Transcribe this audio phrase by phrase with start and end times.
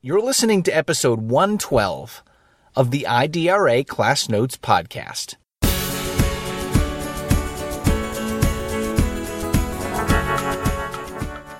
[0.00, 2.22] You're listening to episode 112
[2.76, 5.34] of the IDRA Class Notes Podcast.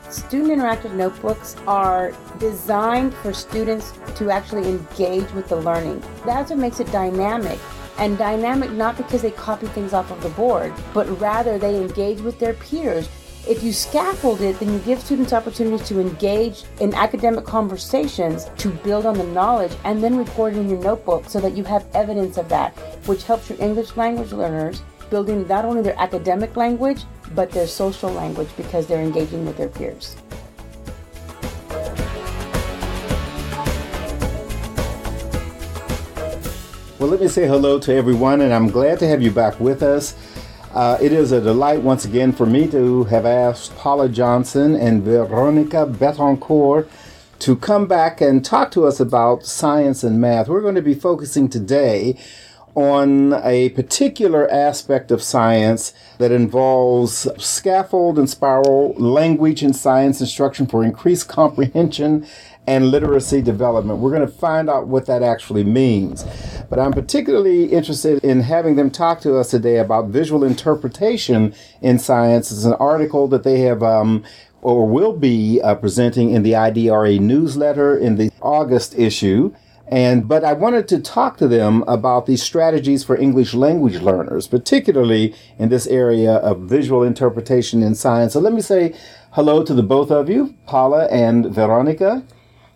[0.09, 6.01] Student interactive notebooks are designed for students to actually engage with the learning.
[6.25, 7.59] That's what makes it dynamic.
[7.99, 12.21] And dynamic not because they copy things off of the board, but rather they engage
[12.21, 13.09] with their peers
[13.49, 18.69] if you scaffold it, then you give students opportunities to engage in academic conversations to
[18.69, 21.87] build on the knowledge and then record it in your notebook so that you have
[21.95, 27.05] evidence of that, which helps your English language learners building not only their academic language,
[27.35, 30.15] but their social language because they're engaging with their peers.
[36.99, 39.83] Well, let me say hello to everyone, and I'm glad to have you back with
[39.83, 40.17] us.
[40.79, 45.03] Uh, it is a delight once again for me to have asked Paula Johnson and
[45.03, 46.89] Veronica Betancourt
[47.41, 50.47] to come back and talk to us about science and math.
[50.47, 52.17] We're going to be focusing today
[52.77, 60.69] on a particular aspect of science that involves scaffold and spiral language and science instruction
[60.69, 62.25] for increased comprehension
[62.69, 63.99] and literacy development.
[63.99, 66.27] We're going to find out what that actually means.
[66.69, 71.99] But I'm particularly interested in having them talk to us today about visual interpretation in
[71.99, 72.53] science.
[72.53, 74.23] It's an article that they have um,
[74.61, 79.55] or will be uh, presenting in the IDRA newsletter in the August issue.
[79.91, 84.47] And, but I wanted to talk to them about these strategies for English language learners,
[84.47, 88.35] particularly in this area of visual interpretation in science.
[88.35, 88.95] So let me say
[89.33, 92.25] hello to the both of you, Paula and Veronica.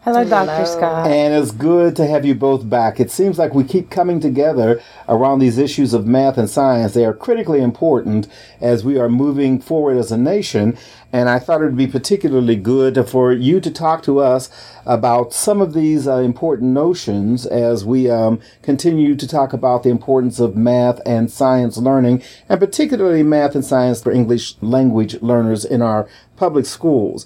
[0.05, 0.67] Hello, Dr.
[0.67, 1.07] Scott.
[1.07, 2.99] And it's good to have you both back.
[2.99, 6.93] It seems like we keep coming together around these issues of math and science.
[6.93, 8.27] They are critically important
[8.61, 10.77] as we are moving forward as a nation.
[11.13, 14.51] And I thought it would be particularly good for you to talk to us
[14.85, 19.91] about some of these uh, important notions as we um, continue to talk about the
[19.91, 25.65] importance of math and science learning, and particularly math and science for English language learners
[25.65, 27.25] in our public schools.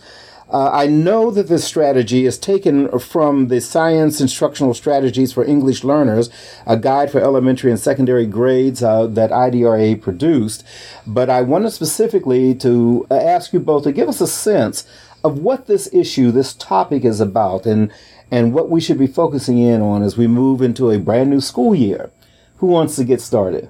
[0.49, 5.83] Uh, I know that this strategy is taken from the Science Instructional Strategies for English
[5.83, 6.31] Learners,
[6.67, 10.65] a guide for elementary and secondary grades uh, that IDRA produced.
[11.05, 14.87] But I wanted specifically to uh, ask you both to give us a sense
[15.25, 17.91] of what this issue, this topic is about, and,
[18.31, 21.41] and what we should be focusing in on as we move into a brand new
[21.41, 22.11] school year.
[22.59, 23.69] Who wants to get started?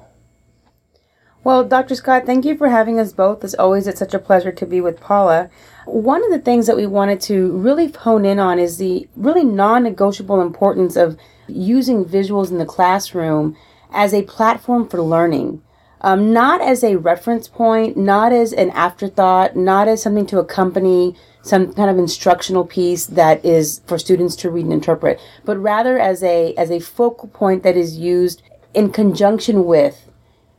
[1.47, 1.95] Well, Dr.
[1.95, 3.45] Scott, thank you for having us both.
[3.45, 5.49] As always, it's such a pleasure to be with Paula.
[5.85, 9.45] One of the things that we wanted to really hone in on is the really
[9.45, 13.57] non negotiable importance of using visuals in the classroom
[13.93, 15.63] as a platform for learning.
[16.01, 21.15] Um, not as a reference point, not as an afterthought, not as something to accompany
[21.43, 25.97] some kind of instructional piece that is for students to read and interpret, but rather
[25.97, 28.43] as a as a focal point that is used
[28.75, 30.07] in conjunction with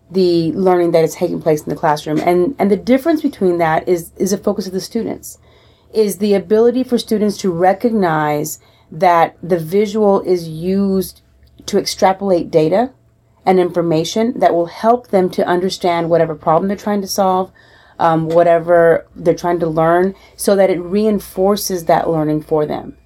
[0.10, 2.20] the learning that is taking place in the classroom.
[2.20, 5.38] And, and the difference between that is, is the focus of the students,
[5.94, 8.60] is the ability for students to recognize
[8.92, 11.22] that the visual is used
[11.66, 12.94] to extrapolate data
[13.46, 17.52] and information that will help them to understand whatever problem they're trying to solve,
[18.00, 22.98] um, whatever they're trying to learn, so that it reinforces that learning for them.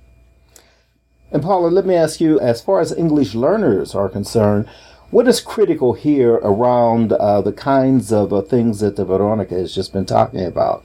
[1.32, 4.68] And Paula, let me ask you, as far as English learners are concerned,
[5.12, 9.76] what is critical here around uh, the kinds of uh, things that the Veronica has
[9.76, 10.84] just been talking about?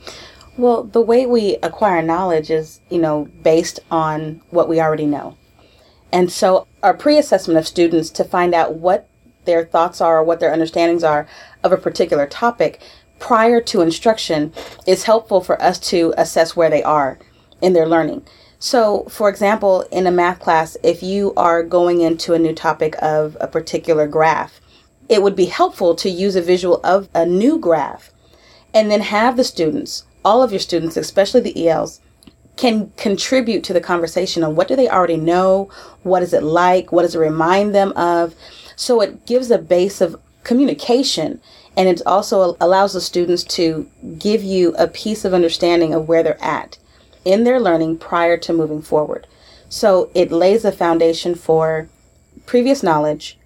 [0.59, 5.36] Well, the way we acquire knowledge is, you know, based on what we already know.
[6.12, 9.09] And so our pre-assessment of students to find out what
[9.44, 11.28] their thoughts are or what their understandings are
[11.62, 12.81] of a particular topic
[13.19, 14.53] prior to instruction
[14.86, 17.19] is helpful for us to assess where they are
[17.60, 18.25] in their learning.
[18.59, 22.97] So, for example, in a math class, if you are going into a new topic
[23.03, 24.61] of a particular graph,
[25.09, 28.11] it would be helpful to use a visual of a new graph
[28.72, 32.00] and then have the students, all of your students, especially the ELs,
[32.56, 35.71] can contribute to the conversation on what do they already know,
[36.03, 38.34] what is it like, what does it remind them of.
[38.75, 41.41] So it gives a base of communication
[41.77, 43.89] and it also allows the students to
[44.19, 46.78] give you a piece of understanding of where they're at
[47.27, 49.27] in their learning prior to moving forward.
[49.69, 51.89] So it lays a foundation for
[52.47, 53.37] previous knowledge,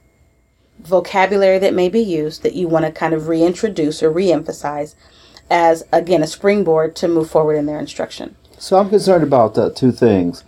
[0.80, 4.94] vocabulary that may be used that you want to kind of reintroduce or reemphasize
[5.50, 8.36] as, again, a springboard to move forward in their instruction.
[8.58, 10.44] So I'm concerned about uh, two things.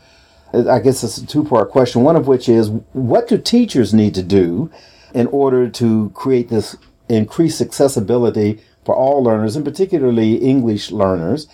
[0.53, 4.15] I guess it's a two part question, one of which is what do teachers need
[4.15, 4.71] to do
[5.15, 6.77] in order to create this
[7.09, 11.49] increased accessibility for all learners, and particularly English learners?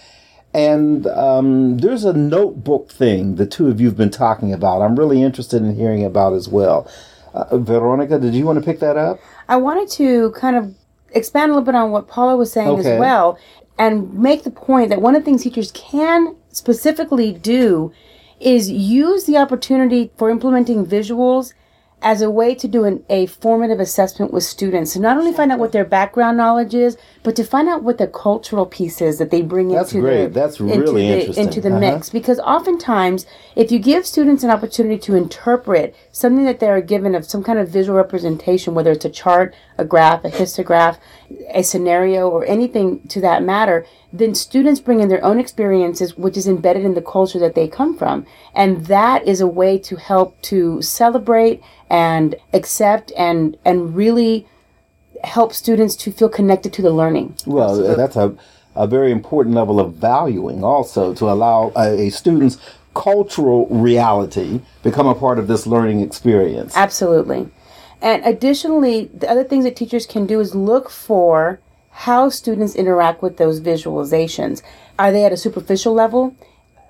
[0.55, 4.81] And um, there's a notebook thing the two of you have been talking about.
[4.83, 6.91] I'm really interested in hearing about as well.
[7.35, 9.21] Uh, Veronica, did you want to pick that up?
[9.49, 10.75] I wanted to kind of
[11.13, 12.95] expand a little bit on what Paula was saying Okay.
[12.95, 13.39] as well
[13.79, 17.93] and make the point that one of the things teachers can specifically do
[18.41, 21.55] is use the opportunity for implementing visuals
[22.01, 25.51] as a way to do an, a formative assessment with students to not only find
[25.51, 29.19] out what their background knowledge is, but to find out what the cultural piece is
[29.19, 30.27] that they bring That's into great.
[30.27, 31.45] the That's into really the, interesting.
[31.47, 31.81] into the Uh-huh.
[31.81, 32.09] mix.
[32.11, 37.25] Because oftentimes, if you give students an opportunity to interpret something that they're given of
[37.25, 40.99] some kind of visual representation, whether it's a chart, a graph, a histograph,
[41.51, 46.37] a scenario, or anything to that matter, then students bring in their own experiences, which
[46.37, 48.27] is embedded in the culture that they come from.
[48.55, 54.47] And that is a way to help to celebrate and accept and, and really
[55.25, 57.37] help students to feel connected to the learning.
[57.47, 58.37] Well, that's a,
[58.75, 62.59] a very important level of valuing also to allow a, a student's
[62.95, 66.77] cultural reality become a part of this learning experience.
[66.77, 67.49] Absolutely.
[68.01, 71.61] And additionally, the other things that teachers can do is look for
[71.91, 74.63] how students interact with those visualizations.
[74.99, 76.37] Are they at a superficial level?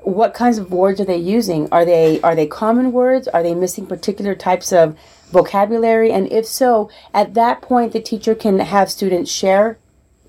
[0.00, 1.68] What kinds of words are they using?
[1.72, 3.26] Are they are they common words?
[3.28, 4.98] Are they missing particular types of
[5.30, 6.12] vocabulary?
[6.12, 9.78] And if so, at that point the teacher can have students share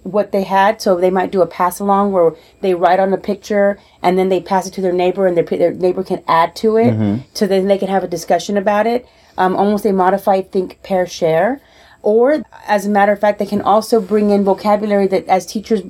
[0.03, 0.81] what they had.
[0.81, 4.29] So they might do a pass along where they write on a picture and then
[4.29, 6.93] they pass it to their neighbor and their, their neighbor can add to it.
[7.33, 9.07] So then they can have a discussion about it.
[9.37, 11.61] Um, almost a modified think, pair, share.
[12.01, 15.81] Or as a matter of fact, they can also bring in vocabulary that as teachers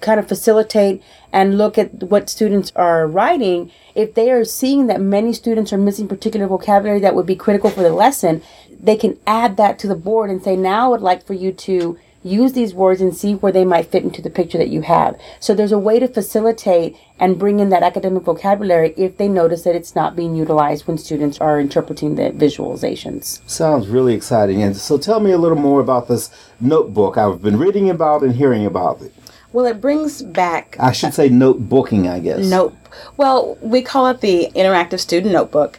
[0.00, 1.02] kind of facilitate
[1.32, 5.78] and look at what students are writing, if they are seeing that many students are
[5.78, 8.42] missing particular vocabulary that would be critical for the lesson,
[8.80, 11.52] they can add that to the board and say, now I would like for you
[11.52, 14.82] to use these words and see where they might fit into the picture that you
[14.82, 15.18] have.
[15.40, 19.62] So there's a way to facilitate and bring in that academic vocabulary if they notice
[19.62, 23.40] that it's not being utilized when students are interpreting the visualizations.
[23.48, 24.62] Sounds really exciting.
[24.62, 26.30] And so tell me a little more about this
[26.60, 27.16] notebook.
[27.16, 29.12] I've been reading about and hearing about it.
[29.52, 32.46] Well, it brings back I should say notebooking, I guess.
[32.46, 32.76] Note.
[33.16, 35.78] Well, we call it the interactive student notebook,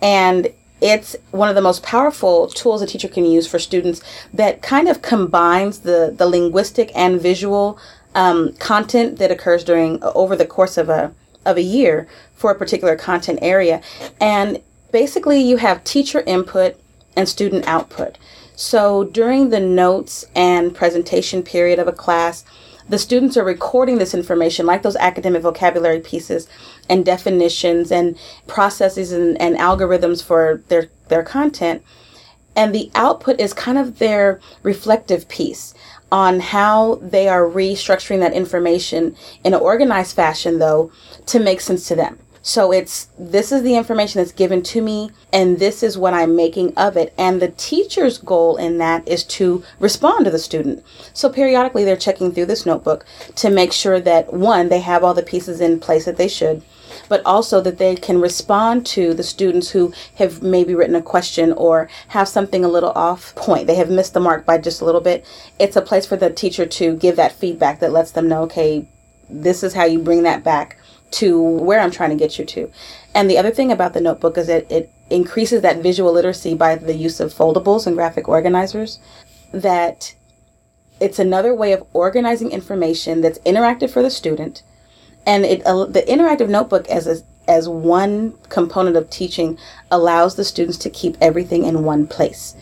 [0.00, 0.48] and
[0.80, 4.00] it's one of the most powerful tools a teacher can use for students
[4.32, 7.78] that kind of combines the the linguistic and visual
[8.14, 11.12] um, content that occurs during over the course of a
[11.44, 13.82] of a year for a particular content area,
[14.20, 14.60] and
[14.92, 16.76] basically you have teacher input
[17.16, 18.18] and student output.
[18.56, 22.44] So during the notes and presentation period of a class,
[22.90, 26.48] the students are recording this information like those academic vocabulary pieces
[26.88, 31.84] and definitions and processes and, and algorithms for their, their content.
[32.56, 35.72] And the output is kind of their reflective piece
[36.10, 39.14] on how they are restructuring that information
[39.44, 40.90] in an organized fashion, though,
[41.26, 42.18] to make sense to them.
[42.42, 46.34] So it's this is the information that's given to me, and this is what I'm
[46.34, 47.12] making of it.
[47.18, 50.82] And the teacher's goal in that is to respond to the student.
[51.12, 53.04] So periodically they're checking through this notebook
[53.36, 56.62] to make sure that one, they have all the pieces in place that they should,
[57.10, 61.52] but also that they can respond to the students who have maybe written a question
[61.52, 63.66] or have something a little off point.
[63.66, 65.26] They have missed the mark by just a little bit.
[65.58, 68.88] It's a place for the teacher to give that feedback that lets them know, okay,
[69.28, 70.78] this is how you bring that back
[71.12, 72.70] to where I'm trying to get you to.
[73.14, 76.76] And the other thing about the notebook is that it increases that visual literacy by
[76.76, 78.98] the use of foldables and graphic organizers.
[79.52, 80.14] That
[81.00, 84.62] it's another way of organizing information that's interactive for the student.
[85.26, 89.58] And it uh, the interactive notebook as a, as one component of teaching
[89.90, 92.54] allows the students to keep everything in one place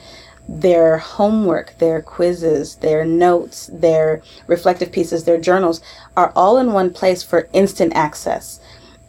[0.49, 5.83] their homework, their quizzes, their notes, their reflective pieces, their journals
[6.17, 8.61] are all in one place for instant access.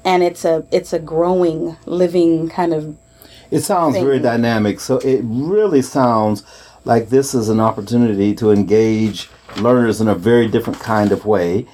[0.04, 2.98] And it's a it's a growing, living kind of
[3.52, 4.80] It sounds Thank very dynamic.
[4.80, 6.44] So it really sounds
[6.86, 11.66] like this is an opportunity to engage learners in a very different kind of way,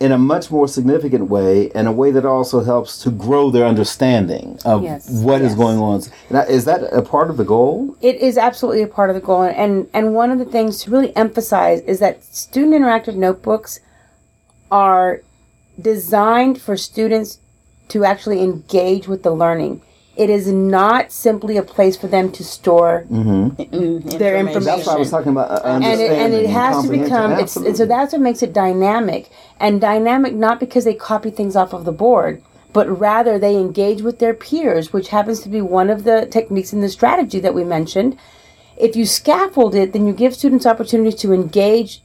[0.00, 3.66] in a much more significant way, and a way that also helps to grow their
[3.66, 5.10] understanding of Yes.
[5.10, 5.58] what is Yes.
[5.58, 6.02] going on.
[6.48, 7.94] Is that a part of the goal?
[8.00, 10.90] It is absolutely a part of the goal, and and one of the things to
[10.90, 13.80] really emphasize is that student interactive notebooks
[14.70, 15.20] are
[15.80, 17.38] designed for students
[17.88, 19.82] to actually engage with the learning.
[20.16, 23.62] It is not simply a place for them to store mm-hmm.
[23.62, 24.08] mm, mm-hmm.
[24.18, 24.64] their information.
[24.64, 27.56] That's why I was talking about uh, and it, and it has to become it's,
[27.56, 29.30] and so that's what makes it dynamic.
[29.58, 34.02] And dynamic not because they copy things off of the board but rather they engage
[34.02, 37.54] with their peers which happens to be one of the techniques in the strategy that
[37.54, 38.18] we mentioned.
[38.76, 42.02] If you scaffold it then you give students opportunities to engage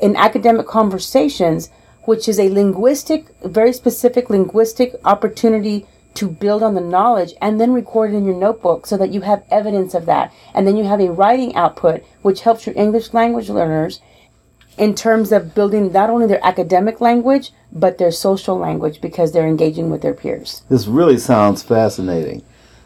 [0.00, 1.70] in academic conversations
[2.04, 7.72] which is a linguistic, very specific linguistic opportunity to build on the knowledge and then
[7.72, 10.32] record it in your notebook so that you have evidence of that.
[10.54, 14.00] And then you have a writing output, which helps your English language learners
[14.78, 19.46] in terms of building not only their academic language, but their social language because they're
[19.46, 20.62] engaging with their peers.
[20.68, 22.42] This really sounds fascinating.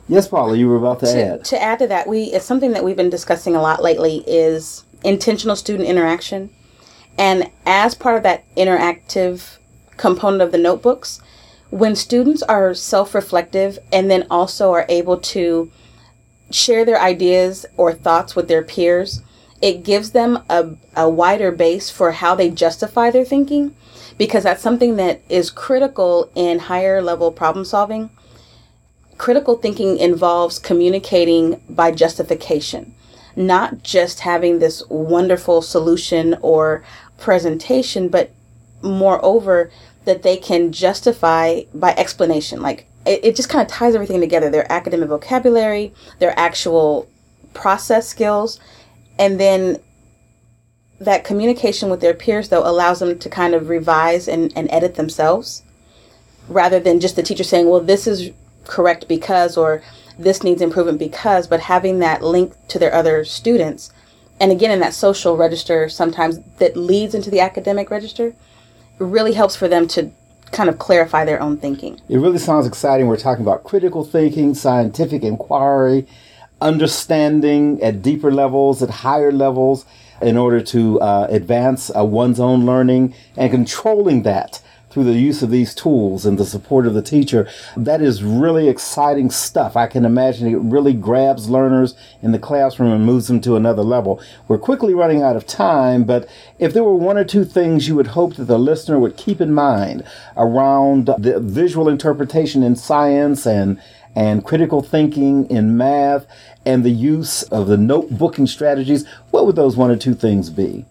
[0.08, 1.44] Yes, Paula, you were about to, to add.
[1.46, 4.84] To add to that, we it's something that we've been discussing a lot lately is
[5.04, 6.50] intentional student interaction.
[7.18, 9.58] And as part of that interactive
[9.96, 11.20] component of the notebooks,
[11.70, 15.70] when students are self-reflective and then also are able to
[16.50, 19.22] share their ideas or thoughts with their peers,
[19.60, 23.74] it gives them a, a wider base for how they justify their thinking
[24.18, 28.10] because that's something that is critical in higher level problem solving.
[29.18, 32.94] Critical thinking involves communicating by justification,
[33.34, 36.84] not just having this wonderful solution or
[37.18, 38.30] presentation, but
[38.82, 39.70] moreover,
[40.06, 42.62] that they can justify by explanation.
[42.62, 47.08] Like it, it just kind of ties everything together their academic vocabulary, their actual
[47.52, 48.58] process skills,
[49.18, 49.78] and then
[50.98, 54.94] that communication with their peers though allows them to kind of revise and, and edit
[54.94, 55.62] themselves
[56.48, 58.30] rather than just the teacher saying well this is
[58.64, 59.82] correct because or
[60.18, 63.92] this needs improvement because but having that link to their other students
[64.40, 68.34] and again in that social register sometimes that leads into the academic register
[68.98, 70.10] really helps for them to
[70.52, 73.08] kind of clarify their own thinking It really sounds exciting.
[73.08, 76.06] We're talking about critical thinking, scientific inquiry,
[76.60, 79.84] understanding at deeper levels, at higher levels,
[80.22, 84.62] in order to uh, advance uh, one's own learning and controlling that
[84.96, 87.46] through the use of these tools and the support of the teacher.
[87.76, 89.76] That is really exciting stuff.
[89.76, 93.82] I can imagine it really grabs learners in the classroom and moves them to another
[93.82, 94.22] level.
[94.48, 96.26] We're quickly running out of time, but
[96.58, 99.38] if there were one or two things you would hope that the listener would keep
[99.38, 100.02] in mind
[100.34, 103.78] around the visual interpretation in science and
[104.14, 106.26] and critical thinking in math
[106.64, 110.86] and the use of the notebooking strategies, what would those one or two things be?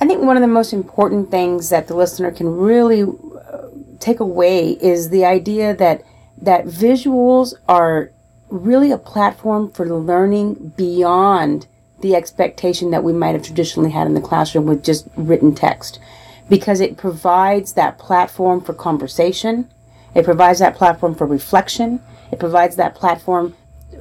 [0.00, 4.20] I think one of the most important things that the listener can really uh, take
[4.20, 6.02] away is the idea that
[6.40, 8.10] that visuals are
[8.48, 11.66] really a platform for learning beyond
[12.00, 16.00] the expectation that we might have traditionally had in the classroom with just written text.
[16.48, 19.68] Because it provides that platform for conversation
[20.14, 22.00] it provides that platform for reflection
[22.32, 23.54] it provides that platform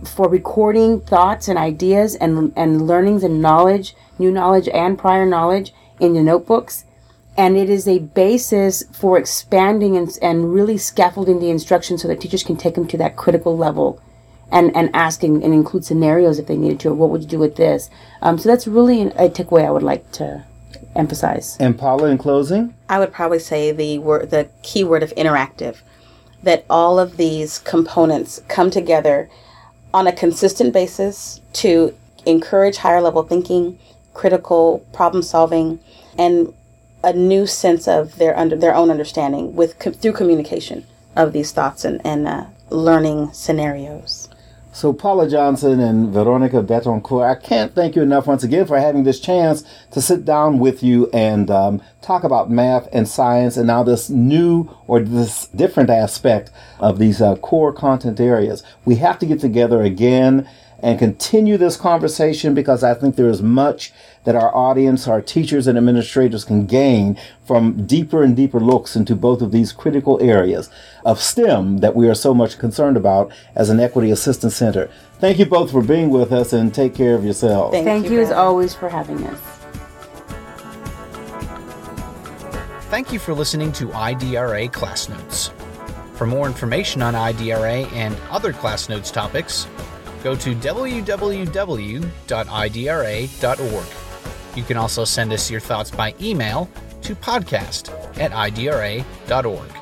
[0.05, 5.73] for recording thoughts and ideas and and learnings and knowledge new knowledge and prior knowledge
[5.99, 6.85] in your notebooks
[7.37, 12.19] and it is a basis for expanding and, and really scaffolding the instruction so that
[12.19, 14.01] teachers can take them to that critical level
[14.51, 17.39] and, and asking and include scenarios if they needed to or what would you do
[17.39, 17.89] with this
[18.21, 20.43] um, so that's really a takeaway i would like to
[20.95, 22.73] emphasize And Paula, in closing?
[22.87, 25.77] I would probably say the word, the key word of interactive,
[26.43, 29.29] that all of these components come together
[29.93, 33.79] on a consistent basis to encourage higher level thinking,
[34.13, 35.79] critical problem solving,
[36.17, 36.53] and
[37.03, 40.85] a new sense of their under their own understanding with co- through communication
[41.15, 44.29] of these thoughts and, and uh, learning scenarios.
[44.71, 49.03] So, Paula Johnson and Veronica Betancourt, I can't thank you enough once again for having
[49.03, 53.65] this chance to sit down with you and um, talk about math and science and
[53.65, 58.63] now this new or this different aspect of these uh, core content areas.
[58.85, 60.47] We have to get together again
[60.81, 63.91] and continue this conversation because I think there is much
[64.23, 69.15] that our audience, our teachers and administrators can gain from deeper and deeper looks into
[69.15, 70.69] both of these critical areas
[71.05, 74.89] of STEM that we are so much concerned about as an Equity Assistance Center.
[75.19, 77.73] Thank you both for being with us and take care of yourselves.
[77.73, 79.59] Thank, thank you, for as always for having us
[82.89, 85.51] Thank you for listening to IDRA Class Notes.
[86.15, 89.67] For more information on IDRA and other Class Notes topics,
[90.23, 92.07] go to www.idra.org.
[94.55, 96.69] You can also send us your thoughts by email
[97.01, 99.78] to podcast at idra.org.